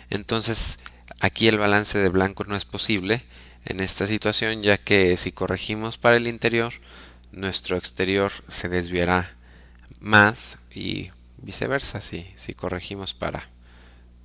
Entonces, 0.09 0.79
aquí 1.19 1.47
el 1.47 1.57
balance 1.57 1.97
de 1.97 2.09
blanco 2.09 2.43
no 2.43 2.55
es 2.55 2.65
posible 2.65 3.23
en 3.65 3.79
esta 3.79 4.05
situación, 4.05 4.61
ya 4.61 4.77
que 4.77 5.15
si 5.17 5.31
corregimos 5.31 5.97
para 5.97 6.17
el 6.17 6.27
interior, 6.27 6.73
nuestro 7.31 7.77
exterior 7.77 8.31
se 8.47 8.69
desviará 8.69 9.35
más 9.99 10.57
y 10.73 11.11
viceversa, 11.37 12.01
si, 12.01 12.27
si 12.35 12.53
corregimos 12.53 13.13
para, 13.13 13.49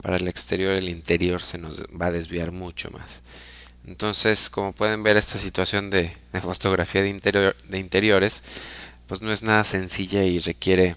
para 0.02 0.16
el 0.16 0.26
exterior, 0.28 0.75
el 0.75 0.88
interior 0.88 1.42
se 1.42 1.58
nos 1.58 1.82
va 1.84 2.06
a 2.06 2.12
desviar 2.12 2.50
mucho 2.50 2.90
más. 2.90 3.23
Entonces, 3.86 4.48
como 4.50 4.72
pueden 4.72 5.02
ver, 5.02 5.16
esta 5.16 5.38
situación 5.38 5.90
de, 5.90 6.16
fotografía 6.42 7.02
de 7.02 7.78
interiores 7.78 8.42
pues 9.06 9.20
no 9.20 9.32
es 9.32 9.42
nada 9.42 9.64
sencilla 9.64 10.24
y 10.24 10.38
requiere 10.38 10.96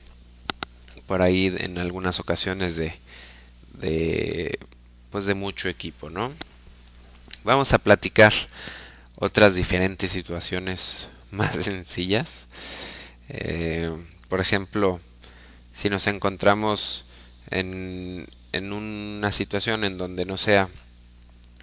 por 1.08 1.22
ahí 1.22 1.54
en 1.58 1.78
algunas 1.78 2.20
ocasiones 2.20 2.76
de, 2.76 2.94
de 3.74 4.60
pues 5.10 5.26
de 5.26 5.34
mucho 5.34 5.70
equipo, 5.70 6.10
¿no? 6.10 6.34
Vamos 7.44 7.74
a 7.74 7.78
platicar 7.78 8.34
otras 9.16 9.56
diferentes 9.56 10.12
situaciones 10.12 11.10
más 11.32 11.52
sencillas. 11.52 12.48
Eh, 13.30 13.92
por 14.30 14.40
ejemplo, 14.40 15.00
si 15.74 15.90
nos 15.90 16.08
encontramos 16.08 17.06
en, 17.50 18.28
en 18.52 18.74
una 18.74 19.32
situación 19.32 19.84
en 19.84 19.98
donde 19.98 20.26
no 20.26 20.38
sea 20.38 20.70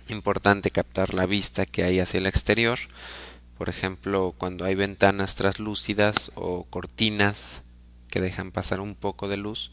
importante 0.09 0.71
captar 0.71 1.15
la 1.15 1.27
vista 1.27 1.67
que 1.67 1.85
hay 1.85 2.01
hacia 2.01 2.19
el 2.19 2.27
exterior, 2.27 2.79
por 3.59 3.69
ejemplo, 3.69 4.35
cuando 4.37 4.65
hay 4.65 4.75
ventanas 4.75 5.37
translúcidas 5.37 6.33
o 6.35 6.65
cortinas 6.65 7.63
que 8.09 8.21
dejan 8.21 8.51
pasar 8.53 8.81
un 8.81 8.95
poco 8.95 9.29
de 9.29 9.37
luz, 9.37 9.71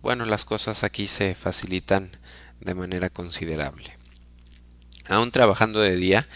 bueno, 0.00 0.24
las 0.24 0.44
cosas 0.44 0.84
aquí 0.84 1.08
se 1.08 1.34
facilitan 1.34 2.10
de 2.60 2.74
manera 2.74 3.10
considerable. 3.10 3.96
Aún 5.08 5.30
trabajando 5.30 5.80
de 5.80 5.96
día, 5.96 6.28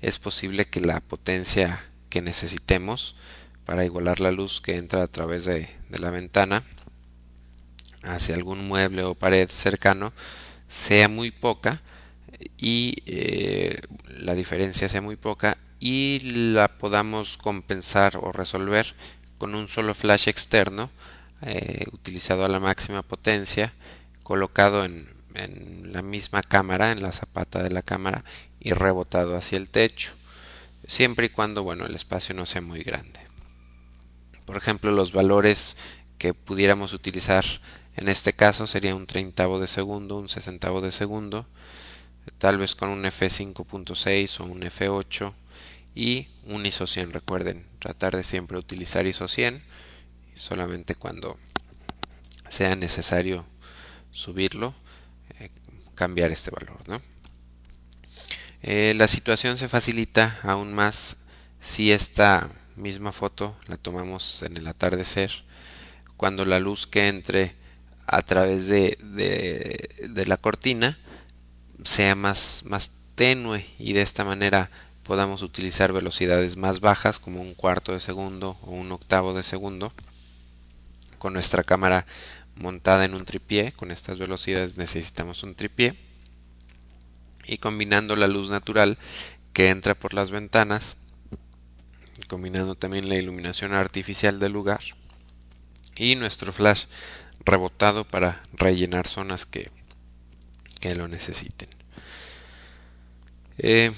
es 0.00 0.18
posible 0.18 0.66
que 0.66 0.80
la 0.80 1.00
potencia 1.00 1.84
que 2.08 2.22
necesitemos 2.22 3.16
para 3.64 3.84
igualar 3.84 4.20
la 4.20 4.30
luz 4.30 4.60
que 4.60 4.76
entra 4.76 5.02
a 5.02 5.08
través 5.08 5.44
de, 5.44 5.68
la 5.90 6.10
ventana 6.10 6.64
hacia 8.02 8.34
algún 8.34 8.66
mueble 8.66 9.04
o 9.04 9.14
pared 9.14 9.48
cercano 9.48 10.12
sea 10.68 11.08
muy 11.08 11.30
poca 11.30 11.80
y 12.56 13.02
eh, 13.06 13.80
la 14.08 14.34
diferencia 14.34 14.88
sea 14.88 15.00
muy 15.00 15.16
poca 15.16 15.58
y 15.80 16.20
la 16.52 16.68
podamos 16.68 17.36
compensar 17.36 18.16
o 18.16 18.32
resolver 18.32 18.94
con 19.38 19.54
un 19.54 19.68
solo 19.68 19.94
flash 19.94 20.28
externo 20.28 20.90
eh, 21.42 21.84
utilizado 21.92 22.44
a 22.44 22.48
la 22.48 22.60
máxima 22.60 23.02
potencia 23.02 23.72
colocado 24.22 24.84
en, 24.84 25.08
en 25.34 25.92
la 25.92 26.02
misma 26.02 26.42
cámara 26.42 26.92
en 26.92 27.02
la 27.02 27.12
zapata 27.12 27.62
de 27.62 27.70
la 27.70 27.82
cámara 27.82 28.24
y 28.60 28.72
rebotado 28.72 29.36
hacia 29.36 29.58
el 29.58 29.68
techo 29.68 30.12
siempre 30.86 31.26
y 31.26 31.28
cuando 31.30 31.62
bueno 31.62 31.86
el 31.86 31.94
espacio 31.94 32.34
no 32.34 32.46
sea 32.46 32.62
muy 32.62 32.82
grande. 32.82 33.20
Por 34.46 34.56
ejemplo 34.56 34.90
los 34.90 35.12
valores 35.12 35.76
que 36.18 36.34
pudiéramos 36.34 36.92
utilizar 36.92 37.44
en 37.96 38.08
este 38.08 38.32
caso 38.32 38.66
sería 38.66 38.94
un 38.94 39.06
treintavo 39.06 39.60
de 39.60 39.66
segundo 39.66 40.16
un 40.16 40.28
sesentavo 40.28 40.80
de 40.80 40.92
segundo 40.92 41.46
tal 42.38 42.58
vez 42.58 42.74
con 42.74 42.88
un 42.88 43.04
f5.6 43.04 44.40
o 44.40 44.44
un 44.44 44.62
f8 44.62 45.34
y 45.94 46.28
un 46.44 46.66
ISO 46.66 46.86
100 46.86 47.12
recuerden 47.12 47.66
tratar 47.78 48.16
de 48.16 48.24
siempre 48.24 48.58
utilizar 48.58 49.06
ISO 49.06 49.28
100 49.28 49.62
solamente 50.34 50.94
cuando 50.94 51.38
sea 52.48 52.76
necesario 52.76 53.46
subirlo 54.10 54.74
eh, 55.38 55.50
cambiar 55.94 56.30
este 56.30 56.50
valor 56.50 56.88
¿no? 56.88 57.00
Eh, 58.62 58.94
la 58.96 59.08
situación 59.08 59.58
se 59.58 59.68
facilita 59.68 60.38
aún 60.42 60.72
más 60.72 61.18
si 61.60 61.92
esta 61.92 62.48
misma 62.76 63.12
foto 63.12 63.56
la 63.68 63.76
tomamos 63.76 64.42
en 64.42 64.56
el 64.56 64.66
atardecer 64.66 65.44
cuando 66.16 66.44
la 66.44 66.58
luz 66.58 66.86
que 66.86 67.08
entre 67.08 67.54
a 68.06 68.22
través 68.22 68.68
de, 68.68 68.98
de, 69.02 70.08
de 70.08 70.26
la 70.26 70.36
cortina 70.36 70.98
sea 71.82 72.14
más, 72.14 72.62
más 72.66 72.92
tenue 73.14 73.66
y 73.78 73.92
de 73.92 74.02
esta 74.02 74.24
manera 74.24 74.70
podamos 75.02 75.42
utilizar 75.42 75.92
velocidades 75.92 76.56
más 76.56 76.80
bajas 76.80 77.18
como 77.18 77.40
un 77.40 77.54
cuarto 77.54 77.92
de 77.92 78.00
segundo 78.00 78.58
o 78.62 78.70
un 78.70 78.90
octavo 78.92 79.34
de 79.34 79.42
segundo 79.42 79.92
con 81.18 81.32
nuestra 81.32 81.62
cámara 81.62 82.06
montada 82.56 83.04
en 83.04 83.14
un 83.14 83.24
tripié. 83.24 83.72
Con 83.72 83.90
estas 83.90 84.18
velocidades 84.18 84.76
necesitamos 84.76 85.42
un 85.42 85.54
tripié. 85.54 85.98
Y 87.46 87.58
combinando 87.58 88.16
la 88.16 88.28
luz 88.28 88.48
natural 88.48 88.98
que 89.52 89.68
entra 89.68 89.94
por 89.94 90.14
las 90.14 90.30
ventanas, 90.30 90.96
combinando 92.28 92.74
también 92.74 93.08
la 93.08 93.16
iluminación 93.16 93.74
artificial 93.74 94.40
del 94.40 94.52
lugar 94.52 94.80
y 95.96 96.16
nuestro 96.16 96.52
flash 96.52 96.86
rebotado 97.44 98.04
para 98.04 98.42
rellenar 98.52 99.06
zonas 99.06 99.44
que, 99.44 99.70
que 100.84 100.94
lo 100.94 101.08
necesiten. 101.08 101.70
Eh, 103.56 103.90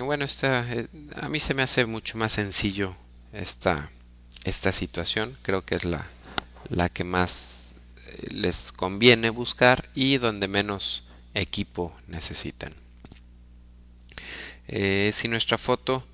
bueno, 0.00 0.24
esta, 0.24 0.68
eh, 0.68 0.88
a 1.14 1.28
mí 1.28 1.38
se 1.38 1.54
me 1.54 1.62
hace 1.62 1.86
mucho 1.86 2.18
más 2.18 2.32
sencillo 2.32 2.96
esta, 3.32 3.92
esta 4.42 4.72
situación. 4.72 5.38
Creo 5.42 5.64
que 5.64 5.76
es 5.76 5.84
la, 5.84 6.08
la 6.70 6.88
que 6.88 7.04
más 7.04 7.76
eh, 8.08 8.26
les 8.32 8.72
conviene 8.72 9.30
buscar 9.30 9.88
y 9.94 10.16
donde 10.18 10.48
menos 10.48 11.04
equipo 11.34 11.94
necesitan. 12.08 12.74
Si 14.66 15.28
nuestra 15.28 15.56
foto 15.56 16.04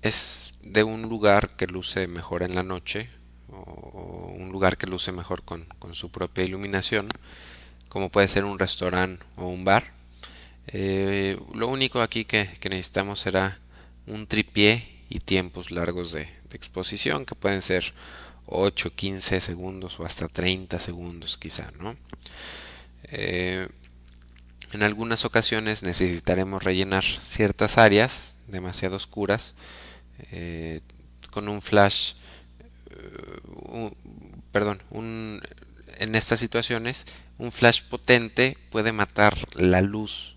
es 0.00 0.54
de 0.62 0.82
un 0.82 1.02
lugar 1.02 1.56
que 1.56 1.66
luce 1.66 2.06
mejor 2.06 2.42
en 2.42 2.54
la 2.54 2.62
noche 2.62 3.10
o 3.50 4.32
un 4.34 4.50
lugar 4.50 4.78
que 4.78 4.86
luce 4.86 5.12
mejor 5.12 5.42
con, 5.42 5.66
con 5.78 5.94
su 5.94 6.10
propia 6.10 6.44
iluminación, 6.44 7.08
como 7.88 8.10
puede 8.10 8.28
ser 8.28 8.44
un 8.44 8.58
restaurante 8.58 9.24
o 9.36 9.46
un 9.46 9.64
bar, 9.64 9.96
eh, 10.68 11.38
lo 11.54 11.68
único 11.68 12.02
aquí 12.02 12.24
que, 12.24 12.48
necesitamos 12.68 13.20
será 13.20 13.58
un 14.06 14.26
tripié 14.26 15.04
y 15.08 15.20
tiempos 15.20 15.70
largos 15.70 16.12
de, 16.12 16.28
exposición 16.52 17.26
que 17.26 17.34
pueden 17.34 17.60
ser 17.60 17.92
8, 18.46 18.94
15 18.94 19.42
segundos 19.42 20.00
o 20.00 20.06
hasta 20.06 20.26
30 20.26 20.80
segundos 20.80 21.36
quizá. 21.36 21.70
Eh, 23.04 23.68
en 24.72 24.82
algunas 24.82 25.26
ocasiones 25.26 25.82
necesitaremos 25.82 26.64
rellenar 26.64 27.04
ciertas 27.04 27.76
áreas 27.76 28.38
demasiado 28.46 28.96
oscuras 28.96 29.54
eh, 30.30 30.80
con 31.30 31.48
un 31.50 31.60
flash, 31.60 32.14
perdón, 34.50 34.82
en 35.98 36.14
estas 36.14 36.40
situaciones 36.40 37.04
un 37.38 37.52
flash 37.52 37.82
potente 37.82 38.56
puede 38.70 38.92
matar 38.92 39.36
la 39.54 39.80
luz 39.80 40.36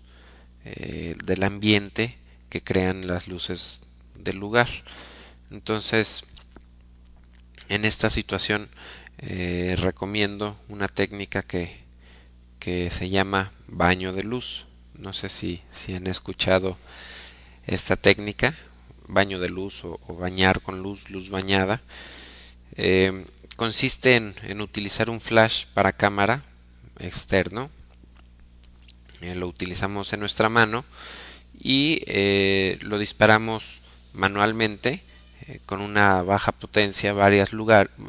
eh, 0.64 1.16
del 1.24 1.44
ambiente 1.44 2.18
que 2.48 2.62
crean 2.62 3.06
las 3.06 3.28
luces 3.28 3.82
del 4.14 4.36
lugar. 4.36 4.68
Entonces, 5.50 6.24
en 7.68 7.84
esta 7.84 8.10
situación 8.10 8.68
eh, 9.18 9.76
recomiendo 9.78 10.58
una 10.68 10.88
técnica 10.88 11.42
que, 11.42 11.80
que 12.58 12.90
se 12.90 13.08
llama 13.08 13.52
baño 13.66 14.12
de 14.12 14.24
luz. 14.24 14.66
No 14.94 15.12
sé 15.12 15.28
si, 15.28 15.62
si 15.70 15.94
han 15.94 16.06
escuchado 16.06 16.76
esta 17.66 17.96
técnica, 17.96 18.56
baño 19.08 19.40
de 19.40 19.48
luz 19.48 19.84
o, 19.84 19.98
bañar 20.16 20.60
con 20.60 20.82
luz, 20.82 21.08
luz 21.10 21.30
bañada. 21.30 21.82
Eh, 22.76 23.24
consiste 23.56 24.16
en, 24.16 24.34
en, 24.42 24.60
utilizar 24.60 25.08
un 25.08 25.20
flash 25.20 25.66
para 25.72 25.92
cámara 25.92 26.44
externo 27.00 27.70
eh, 29.20 29.34
lo 29.34 29.48
utilizamos 29.48 30.12
en 30.12 30.20
nuestra 30.20 30.48
mano 30.48 30.84
y 31.58 32.02
eh, 32.06 32.78
lo 32.80 32.98
disparamos 32.98 33.80
manualmente 34.14 35.02
eh, 35.46 35.60
con 35.66 35.82
una 35.82 36.22
baja 36.22 36.52
potencia 36.52 37.12
varias 37.12 37.50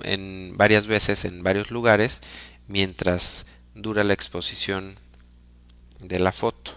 en 0.03 0.53
varias 0.55 0.87
veces 0.87 1.25
en 1.25 1.43
varios 1.43 1.69
lugares 1.69 2.21
mientras 2.67 3.45
dura 3.75 4.03
la 4.05 4.13
exposición 4.13 4.95
de 5.99 6.19
la 6.19 6.31
foto. 6.31 6.71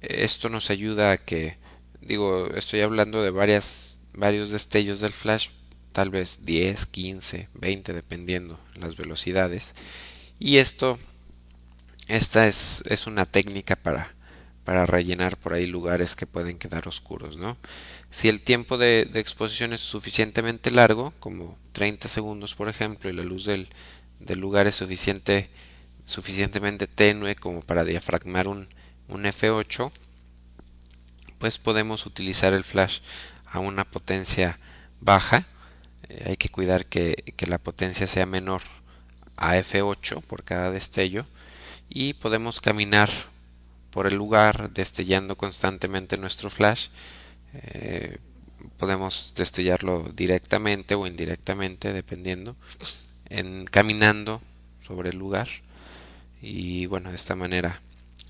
Esto 0.00 0.48
nos 0.48 0.70
ayuda 0.70 1.10
a 1.10 1.18
que, 1.18 1.58
digo, 2.00 2.48
estoy 2.54 2.80
hablando 2.82 3.22
de 3.22 3.30
varias, 3.30 3.98
varios 4.12 4.50
destellos 4.50 5.00
del 5.00 5.12
flash, 5.12 5.48
tal 5.92 6.10
vez 6.10 6.44
10, 6.44 6.86
15, 6.86 7.48
20, 7.54 7.92
dependiendo 7.92 8.60
las 8.76 8.96
velocidades. 8.96 9.74
Y 10.38 10.58
esto 10.58 11.00
esta 12.08 12.46
es, 12.46 12.82
es 12.86 13.06
una 13.06 13.26
técnica 13.26 13.76
para, 13.76 14.14
para 14.64 14.86
rellenar 14.86 15.36
por 15.36 15.52
ahí 15.52 15.66
lugares 15.66 16.16
que 16.16 16.26
pueden 16.26 16.58
quedar 16.58 16.88
oscuros, 16.88 17.36
¿no? 17.36 17.56
Si 18.10 18.28
el 18.28 18.40
tiempo 18.40 18.78
de, 18.78 19.10
exposición 19.14 19.74
es 19.74 19.82
suficientemente 19.82 20.70
largo, 20.70 21.12
como 21.20 21.58
30 21.72 22.08
segundos 22.08 22.54
por 22.54 22.68
ejemplo, 22.68 23.10
y 23.10 23.12
la 23.12 23.22
luz 23.22 23.44
del, 23.44 23.68
del 24.18 24.38
lugar 24.38 24.66
es 24.66 24.76
suficiente, 24.76 25.50
suficientemente 26.06 26.86
tenue 26.86 27.36
como 27.36 27.60
para 27.60 27.84
diafragmar 27.84 28.48
un, 28.48 28.68
un 29.08 29.24
F8, 29.24 29.92
pues 31.38 31.58
podemos 31.58 32.06
utilizar 32.06 32.54
el 32.54 32.64
flash 32.64 33.00
a 33.46 33.58
una 33.58 33.84
potencia 33.84 34.58
baja. 35.00 35.46
Eh, 36.08 36.24
hay 36.30 36.36
que 36.36 36.48
cuidar 36.48 36.86
que, 36.86 37.14
que 37.36 37.46
la 37.46 37.58
potencia 37.58 38.06
sea 38.06 38.24
menor 38.26 38.62
a 39.36 39.56
F8 39.56 40.22
por 40.22 40.44
cada 40.44 40.70
destello 40.70 41.26
y 41.88 42.14
podemos 42.14 42.60
caminar 42.60 43.10
por 43.90 44.06
el 44.06 44.14
lugar 44.14 44.70
destellando 44.72 45.36
constantemente 45.36 46.18
nuestro 46.18 46.50
flash. 46.50 46.88
Eh, 47.54 48.18
podemos 48.76 49.32
destellarlo 49.36 50.10
directamente 50.14 50.94
o 50.94 51.06
indirectamente 51.06 51.92
dependiendo 51.92 52.56
en 53.26 53.64
caminando 53.66 54.42
sobre 54.86 55.10
el 55.10 55.18
lugar 55.18 55.48
y 56.40 56.86
bueno 56.86 57.10
de 57.10 57.16
esta 57.16 57.34
manera 57.34 57.80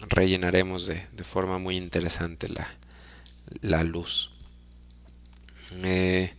rellenaremos 0.01 0.87
de, 0.87 1.07
forma 1.25 1.59
muy 1.59 1.77
interesante 1.77 2.49
la, 2.49 2.69
la 3.61 3.85
luz 3.85 4.31
eh, 5.73 6.33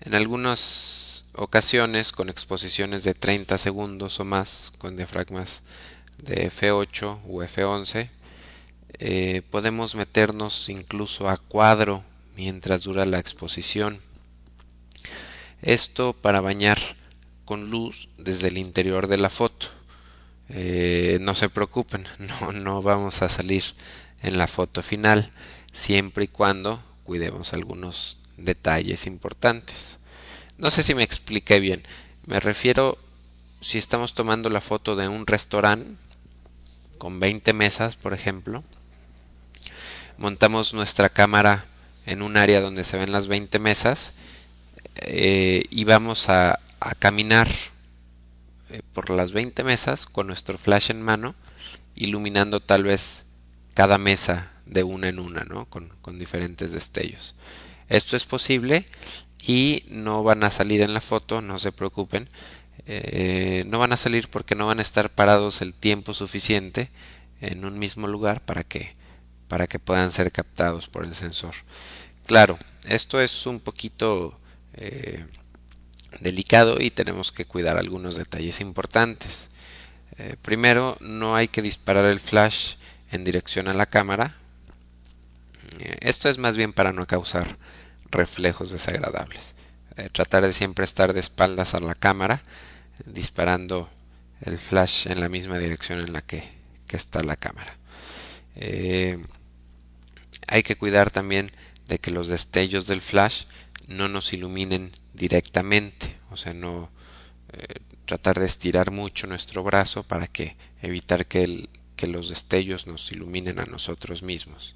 en 0.00 0.14
algunas 0.14 1.26
ocasiones 1.34 2.12
con 2.12 2.28
exposiciones 2.28 3.04
de 3.04 3.14
30 3.14 3.58
segundos 3.58 4.20
o 4.20 4.24
más 4.24 4.72
con 4.78 4.96
diafragmas 4.96 5.62
de 6.22 6.50
F8 6.50 7.20
u 7.24 7.42
F11 7.42 8.10
eh, 8.98 9.42
podemos 9.50 9.94
meternos 9.94 10.68
incluso 10.68 11.28
a 11.28 11.36
cuadro 11.36 12.04
mientras 12.36 12.82
dura 12.82 13.06
la 13.06 13.18
exposición. 13.18 14.00
Esto 15.62 16.12
para 16.12 16.40
bañar 16.40 16.78
con 17.44 17.70
luz 17.70 18.08
desde 18.18 18.48
el 18.48 18.58
interior 18.58 19.08
de 19.08 19.16
la 19.16 19.30
foto. 19.30 19.68
Eh, 20.48 21.18
no 21.20 21.34
se 21.34 21.48
preocupen 21.48 22.06
no, 22.18 22.52
no 22.52 22.82
vamos 22.82 23.22
a 23.22 23.28
salir 23.28 23.64
en 24.22 24.38
la 24.38 24.46
foto 24.46 24.82
final 24.82 25.30
siempre 25.72 26.24
y 26.24 26.28
cuando 26.28 26.82
cuidemos 27.02 27.52
algunos 27.52 28.18
detalles 28.36 29.06
importantes. 29.06 29.98
No 30.56 30.70
sé 30.70 30.82
si 30.82 30.94
me 30.94 31.02
expliqué 31.02 31.58
bien. 31.60 31.82
Me 32.26 32.40
refiero 32.40 32.96
si 33.60 33.78
estamos 33.78 34.14
tomando 34.14 34.50
la 34.50 34.60
foto 34.60 34.94
de 34.94 35.08
un 35.08 35.26
restaurante 35.26 36.03
con 37.04 37.20
20 37.20 37.52
mesas, 37.52 37.96
por 37.96 38.14
ejemplo. 38.14 38.64
Montamos 40.16 40.72
nuestra 40.72 41.10
cámara 41.10 41.66
en 42.06 42.22
un 42.22 42.38
área 42.38 42.62
donde 42.62 42.82
se 42.82 42.96
ven 42.96 43.12
las 43.12 43.26
20 43.26 43.58
mesas 43.58 44.14
eh, 44.96 45.64
y 45.68 45.84
vamos 45.84 46.30
a, 46.30 46.60
caminar 46.98 47.46
eh, 48.70 48.80
por 48.94 49.10
las 49.10 49.32
20 49.32 49.64
mesas 49.64 50.06
con 50.06 50.28
nuestro 50.28 50.56
flash 50.56 50.90
en 50.90 51.02
mano, 51.02 51.34
iluminando 51.94 52.60
tal 52.60 52.84
vez 52.84 53.24
cada 53.74 53.98
mesa 53.98 54.52
de 54.64 54.82
una 54.82 55.10
en 55.10 55.18
una, 55.18 55.44
¿no? 55.44 55.66
Con, 55.66 55.90
con 56.00 56.18
diferentes 56.18 56.72
destellos. 56.72 57.34
Esto 57.90 58.16
es 58.16 58.24
posible 58.24 58.86
y 59.46 59.84
no 59.90 60.22
van 60.22 60.42
a 60.42 60.50
salir 60.50 60.80
en 60.80 60.94
la 60.94 61.02
foto, 61.02 61.42
no 61.42 61.58
se 61.58 61.70
preocupen. 61.70 62.30
Eh, 62.86 63.64
no 63.66 63.78
van 63.78 63.92
a 63.92 63.96
salir 63.96 64.28
porque 64.28 64.54
no 64.54 64.66
van 64.66 64.78
a 64.78 64.82
estar 64.82 65.10
parados 65.10 65.62
el 65.62 65.72
tiempo 65.72 66.12
suficiente 66.12 66.90
en 67.40 67.64
un 67.64 67.78
mismo 67.78 68.06
lugar 68.08 68.44
para 68.44 68.62
que 68.62 68.94
para 69.48 69.66
que 69.66 69.78
puedan 69.78 70.10
ser 70.10 70.32
captados 70.32 70.88
por 70.88 71.04
el 71.04 71.14
sensor. 71.14 71.54
Claro, 72.26 72.58
esto 72.88 73.20
es 73.20 73.46
un 73.46 73.60
poquito 73.60 74.38
eh, 74.72 75.26
delicado 76.20 76.80
y 76.80 76.90
tenemos 76.90 77.30
que 77.30 77.44
cuidar 77.44 77.76
algunos 77.76 78.16
detalles 78.16 78.60
importantes. 78.60 79.50
Eh, 80.18 80.36
primero, 80.42 80.96
no 81.00 81.36
hay 81.36 81.48
que 81.48 81.62
disparar 81.62 82.06
el 82.06 82.20
flash 82.20 82.74
en 83.10 83.24
dirección 83.24 83.68
a 83.68 83.74
la 83.74 83.86
cámara. 83.86 84.36
esto 86.00 86.28
es 86.28 86.38
más 86.38 86.56
bien 86.56 86.72
para 86.72 86.92
no 86.92 87.06
causar 87.06 87.58
reflejos 88.10 88.70
desagradables. 88.70 89.54
Tratar 90.12 90.44
de 90.44 90.52
siempre 90.52 90.84
estar 90.84 91.12
de 91.12 91.20
espaldas 91.20 91.74
a 91.74 91.80
la 91.80 91.94
cámara 91.94 92.42
disparando 93.06 93.88
el 94.42 94.58
flash 94.58 95.06
en 95.08 95.20
la 95.20 95.28
misma 95.28 95.58
dirección 95.58 96.00
en 96.00 96.12
la 96.12 96.22
que, 96.22 96.42
está 96.90 97.24
la 97.24 97.34
cámara. 97.34 97.76
Eh, 98.54 99.18
hay 100.46 100.62
que 100.62 100.76
cuidar 100.76 101.10
también 101.10 101.50
de 101.88 101.98
que 101.98 102.12
los 102.12 102.28
destellos 102.28 102.86
del 102.86 103.00
flash 103.00 103.46
no 103.88 104.08
nos 104.08 104.32
iluminen 104.32 104.92
directamente, 105.12 106.16
o 106.30 106.36
sea, 106.36 106.54
no 106.54 106.88
eh, 107.52 107.80
tratar 108.06 108.38
de 108.38 108.46
estirar 108.46 108.92
mucho 108.92 109.26
nuestro 109.26 109.64
brazo 109.64 110.04
para 110.04 110.28
que 110.28 110.56
evitar 110.82 111.26
que 111.26 111.68
que 111.96 112.06
los 112.06 112.28
destellos 112.28 112.86
nos 112.86 113.10
iluminen 113.12 113.58
a 113.58 113.66
nosotros 113.66 114.22
mismos. 114.22 114.74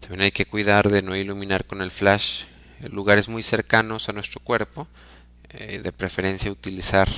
También 0.00 0.22
hay 0.22 0.32
que 0.32 0.46
cuidar 0.46 0.90
de 0.90 1.02
no 1.02 1.16
iluminar 1.16 1.64
con 1.64 1.82
el 1.82 1.90
flash 1.90 2.44
lugares 2.90 3.28
muy 3.28 3.42
cercanos 3.42 4.08
a 4.08 4.12
nuestro 4.12 4.40
cuerpo, 4.40 4.86
eh, 5.50 5.80
de 5.82 5.92
preferencia 5.92 6.50
utilizar 6.50 7.08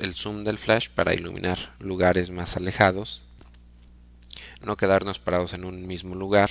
el 0.00 0.14
zoom 0.14 0.44
del 0.44 0.58
flash 0.58 0.88
para 0.88 1.14
iluminar 1.14 1.74
lugares 1.78 2.30
más 2.30 2.56
alejados, 2.56 3.22
no 4.62 4.76
quedarnos 4.76 5.18
parados 5.18 5.52
en 5.52 5.64
un 5.64 5.86
mismo 5.86 6.14
lugar, 6.14 6.50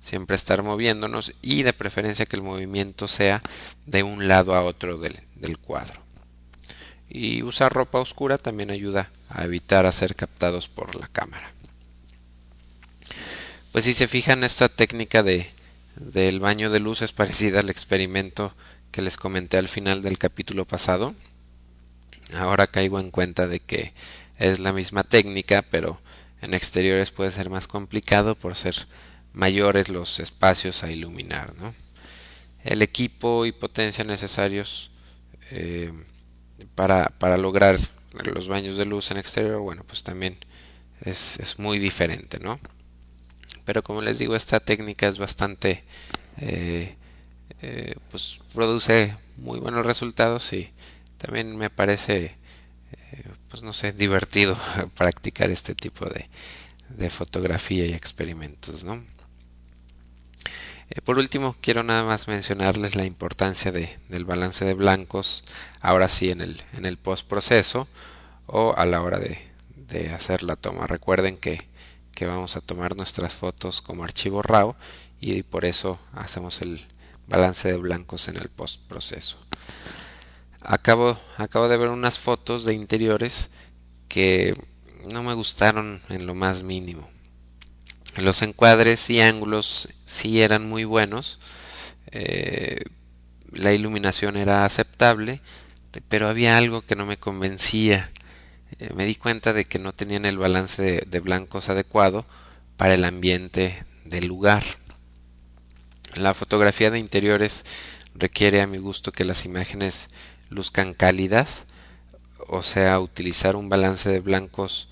siempre 0.00 0.36
estar 0.36 0.62
moviéndonos 0.62 1.32
y 1.42 1.62
de 1.62 1.72
preferencia 1.72 2.26
que 2.26 2.36
el 2.36 2.42
movimiento 2.42 3.08
sea 3.08 3.42
de 3.86 4.02
un 4.02 4.28
lado 4.28 4.54
a 4.54 4.62
otro 4.62 4.98
del, 4.98 5.18
del 5.36 5.58
cuadro. 5.58 6.00
Y 7.08 7.42
usar 7.42 7.72
ropa 7.72 7.98
oscura 7.98 8.38
también 8.38 8.70
ayuda 8.70 9.10
a 9.28 9.44
evitar 9.44 9.90
ser 9.92 10.14
captados 10.14 10.68
por 10.68 10.94
la 10.94 11.08
cámara. 11.08 11.52
Pues 13.72 13.84
si 13.84 13.92
se 13.92 14.08
fijan 14.08 14.44
esta 14.44 14.68
técnica 14.68 15.22
de 15.22 15.50
del 15.96 16.40
baño 16.40 16.70
de 16.70 16.80
luz 16.80 17.02
es 17.02 17.12
parecida 17.12 17.60
al 17.60 17.70
experimento 17.70 18.54
que 18.90 19.02
les 19.02 19.16
comenté 19.16 19.58
al 19.58 19.68
final 19.68 20.02
del 20.02 20.18
capítulo 20.18 20.64
pasado. 20.64 21.14
Ahora 22.36 22.66
caigo 22.66 23.00
en 23.00 23.10
cuenta 23.10 23.46
de 23.46 23.60
que 23.60 23.92
es 24.38 24.60
la 24.60 24.72
misma 24.72 25.04
técnica, 25.04 25.62
pero 25.62 26.00
en 26.42 26.54
exteriores 26.54 27.10
puede 27.10 27.30
ser 27.30 27.50
más 27.50 27.66
complicado 27.66 28.34
por 28.34 28.56
ser 28.56 28.74
mayores 29.32 29.88
los 29.88 30.20
espacios 30.20 30.82
a 30.82 30.90
iluminar. 30.90 31.54
¿no? 31.56 31.74
El 32.62 32.82
equipo 32.82 33.46
y 33.46 33.52
potencia 33.52 34.04
necesarios 34.04 34.90
eh, 35.50 35.92
para, 36.74 37.06
para, 37.18 37.36
lograr 37.36 37.78
los 38.34 38.48
baños 38.48 38.76
de 38.76 38.84
luz 38.84 39.10
en 39.10 39.18
exterior, 39.18 39.60
bueno, 39.60 39.84
pues 39.84 40.02
también 40.02 40.36
es, 41.00 41.38
es 41.40 41.58
muy 41.58 41.78
diferente, 41.78 42.38
¿no? 42.38 42.60
Pero 43.70 43.84
como 43.84 44.02
les 44.02 44.18
digo, 44.18 44.34
esta 44.34 44.58
técnica 44.58 45.06
es 45.06 45.18
bastante, 45.18 45.84
eh, 46.38 46.96
eh, 47.62 47.94
pues 48.10 48.40
produce 48.52 49.16
muy 49.36 49.60
buenos 49.60 49.86
resultados 49.86 50.52
y 50.52 50.72
también 51.18 51.56
me 51.56 51.70
parece, 51.70 52.36
eh, 53.12 53.24
pues 53.48 53.62
no 53.62 53.72
sé, 53.72 53.92
divertido 53.92 54.58
practicar 54.96 55.50
este 55.50 55.76
tipo 55.76 56.06
de, 56.06 56.28
de 56.88 57.10
fotografía 57.10 57.86
y 57.86 57.92
experimentos, 57.92 58.82
¿no? 58.82 59.04
por 61.04 61.20
último, 61.20 61.54
quiero 61.60 61.84
nada 61.84 62.02
más 62.02 62.26
mencionarles 62.26 62.96
la 62.96 63.04
importancia 63.04 63.70
de, 63.70 63.88
del 64.08 64.24
balance 64.24 64.64
de 64.64 64.74
blancos, 64.74 65.44
ahora 65.80 66.08
sí 66.08 66.32
en 66.32 66.40
el, 66.40 66.60
en 66.76 66.86
el 66.86 66.96
postproceso 66.96 67.86
o 68.46 68.74
a 68.76 68.84
la 68.84 69.00
hora 69.00 69.20
de, 69.20 69.38
de 69.76 70.10
hacer 70.10 70.42
la 70.42 70.56
toma. 70.56 70.88
Recuerden 70.88 71.36
que 71.36 71.69
que 72.20 72.26
vamos 72.26 72.54
a 72.54 72.60
tomar 72.60 72.96
nuestras 72.96 73.32
fotos 73.32 73.80
como 73.80 74.04
archivo 74.04 74.42
RAW 74.42 74.74
y 75.22 75.42
por 75.42 75.64
eso 75.64 75.98
hacemos 76.12 76.60
el 76.60 76.86
balance 77.26 77.66
de 77.66 77.78
blancos 77.78 78.28
en 78.28 78.36
el 78.36 78.50
post 78.50 78.78
proceso. 78.88 79.38
Acabo, 80.60 81.18
acabo 81.38 81.66
de 81.70 81.78
ver 81.78 81.88
unas 81.88 82.18
fotos 82.18 82.66
de 82.66 82.74
interiores 82.74 83.48
que 84.08 84.54
no 85.10 85.22
me 85.22 85.32
gustaron 85.32 86.02
en 86.10 86.26
lo 86.26 86.34
más 86.34 86.62
mínimo. 86.62 87.08
Los 88.18 88.42
encuadres 88.42 89.08
y 89.08 89.22
ángulos 89.22 89.88
sí 90.04 90.42
eran 90.42 90.68
muy 90.68 90.84
buenos. 90.84 91.40
Eh, 92.10 92.82
la 93.50 93.72
iluminación 93.72 94.36
era 94.36 94.66
aceptable, 94.66 95.40
pero 96.10 96.28
había 96.28 96.58
algo 96.58 96.82
que 96.82 96.96
no 96.96 97.06
me 97.06 97.16
convencía. 97.16 98.10
Eh, 98.78 98.90
me 98.94 99.04
di 99.04 99.14
cuenta 99.14 99.52
de 99.52 99.64
que 99.64 99.78
no 99.78 99.92
tenían 99.92 100.24
el 100.24 100.38
balance 100.38 101.04
de, 101.06 101.20
blancos 101.20 101.68
adecuado 101.68 102.24
para 102.76 102.94
el 102.94 103.04
ambiente 103.04 103.84
del 104.04 104.26
lugar. 104.26 104.62
La 106.14 106.34
fotografía 106.34 106.90
de 106.90 106.98
interiores 106.98 107.64
requiere 108.14 108.60
a 108.60 108.66
mi 108.66 108.78
gusto 108.78 109.12
que 109.12 109.24
las 109.24 109.44
imágenes 109.44 110.08
luzcan 110.48 110.94
cálidas, 110.94 111.66
o 112.48 112.62
sea, 112.62 112.98
utilizar 113.00 113.54
un 113.56 113.68
balance 113.68 114.08
de 114.08 114.20
blancos 114.20 114.88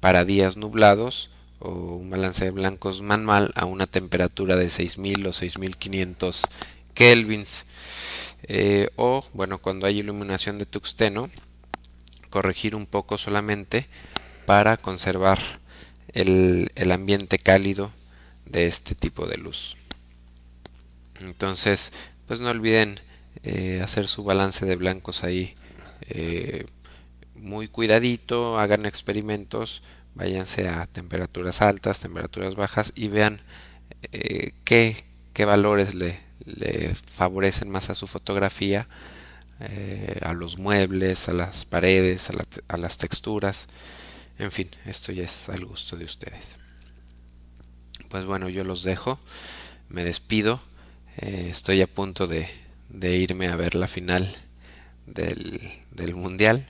para 0.00 0.24
días 0.24 0.56
nublados 0.56 1.30
o 1.58 1.70
un 1.70 2.10
balance 2.10 2.44
de 2.44 2.50
blancos 2.50 3.02
manual 3.02 3.52
a 3.54 3.64
una 3.64 3.86
temperatura 3.86 4.56
de 4.56 4.70
6000 4.70 5.26
o 5.26 5.32
6500 5.32 6.42
kelvins. 6.94 7.66
Eh, 8.42 8.90
o, 8.96 9.24
bueno, 9.32 9.58
cuando 9.58 9.86
hay 9.86 9.98
iluminación 9.98 10.58
de 10.58 10.66
tuxteno, 10.66 11.30
corregir 12.28 12.74
un 12.76 12.86
poco 12.86 13.18
solamente 13.18 13.86
para 14.46 14.76
conservar 14.76 15.38
el, 16.12 16.70
el 16.74 16.92
ambiente 16.92 17.38
cálido 17.38 17.92
de 18.46 18.66
este 18.66 18.94
tipo 18.94 19.26
de 19.26 19.36
luz. 19.36 19.76
Entonces, 21.20 21.92
pues 22.26 22.40
no 22.40 22.50
olviden 22.50 23.00
eh, 23.42 23.80
hacer 23.82 24.08
su 24.08 24.24
balance 24.24 24.66
de 24.66 24.76
blancos 24.76 25.24
ahí 25.24 25.54
eh, 26.08 26.66
muy 27.34 27.68
cuidadito, 27.68 28.58
hagan 28.58 28.86
experimentos, 28.86 29.82
váyanse 30.14 30.68
a 30.68 30.86
temperaturas 30.86 31.62
altas, 31.62 32.00
temperaturas 32.00 32.56
bajas 32.56 32.92
y 32.96 33.08
vean 33.08 33.40
eh, 34.12 34.52
qué, 34.64 35.04
qué 35.32 35.44
valores 35.44 35.94
le, 35.94 36.18
le 36.44 36.94
favorecen 36.94 37.70
más 37.70 37.90
a 37.90 37.94
su 37.94 38.06
fotografía 38.06 38.88
eh, 39.60 40.20
a 40.22 40.34
los 40.34 40.56
muebles, 40.56 41.28
a 41.28 41.32
las 41.32 41.64
paredes, 41.64 42.30
a, 42.68 42.76
las 42.76 42.98
texturas. 42.98 43.68
En 44.38 44.52
fin, 44.52 44.70
esto 44.86 45.10
ya 45.10 45.24
es 45.24 45.48
al 45.48 45.64
gusto 45.64 45.96
de 45.96 46.04
ustedes. 46.04 46.58
Pues 48.08 48.24
bueno, 48.24 48.48
yo 48.48 48.62
los 48.62 48.84
dejo, 48.84 49.18
me 49.88 50.04
despido. 50.04 50.60
Eh, 51.16 51.48
estoy 51.50 51.82
a 51.82 51.88
punto 51.88 52.28
de, 52.28 52.48
de, 52.88 53.16
irme 53.16 53.48
a 53.48 53.56
ver 53.56 53.74
la 53.74 53.88
final 53.88 54.32
del, 55.06 55.60
del 55.90 56.14
Mundial. 56.14 56.64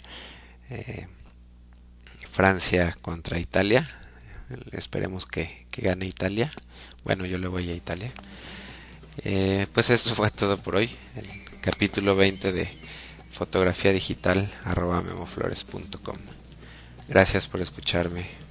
Eh, 0.70 1.08
Francia 2.30 2.96
contra 3.02 3.38
Italia. 3.38 3.86
Esperemos 4.72 5.26
que, 5.26 5.66
gane 5.76 6.06
Italia. 6.06 6.50
Bueno, 7.04 7.26
yo 7.26 7.38
le 7.38 7.48
voy 7.48 7.68
a 7.68 7.74
Italia. 7.74 8.10
pues 9.74 9.90
eso 9.90 10.14
fue 10.14 10.30
todo 10.30 10.56
por 10.56 10.76
hoy 10.76 10.96
capítulo 11.60 12.14
20 12.16 12.52
de 12.52 12.68
fotografía 13.30 13.92
digital 13.92 14.50
arroba 14.64 15.00
memoflores.com. 15.00 16.16
Gracias 17.08 17.46
por 17.46 17.60
escucharme. 17.60 18.47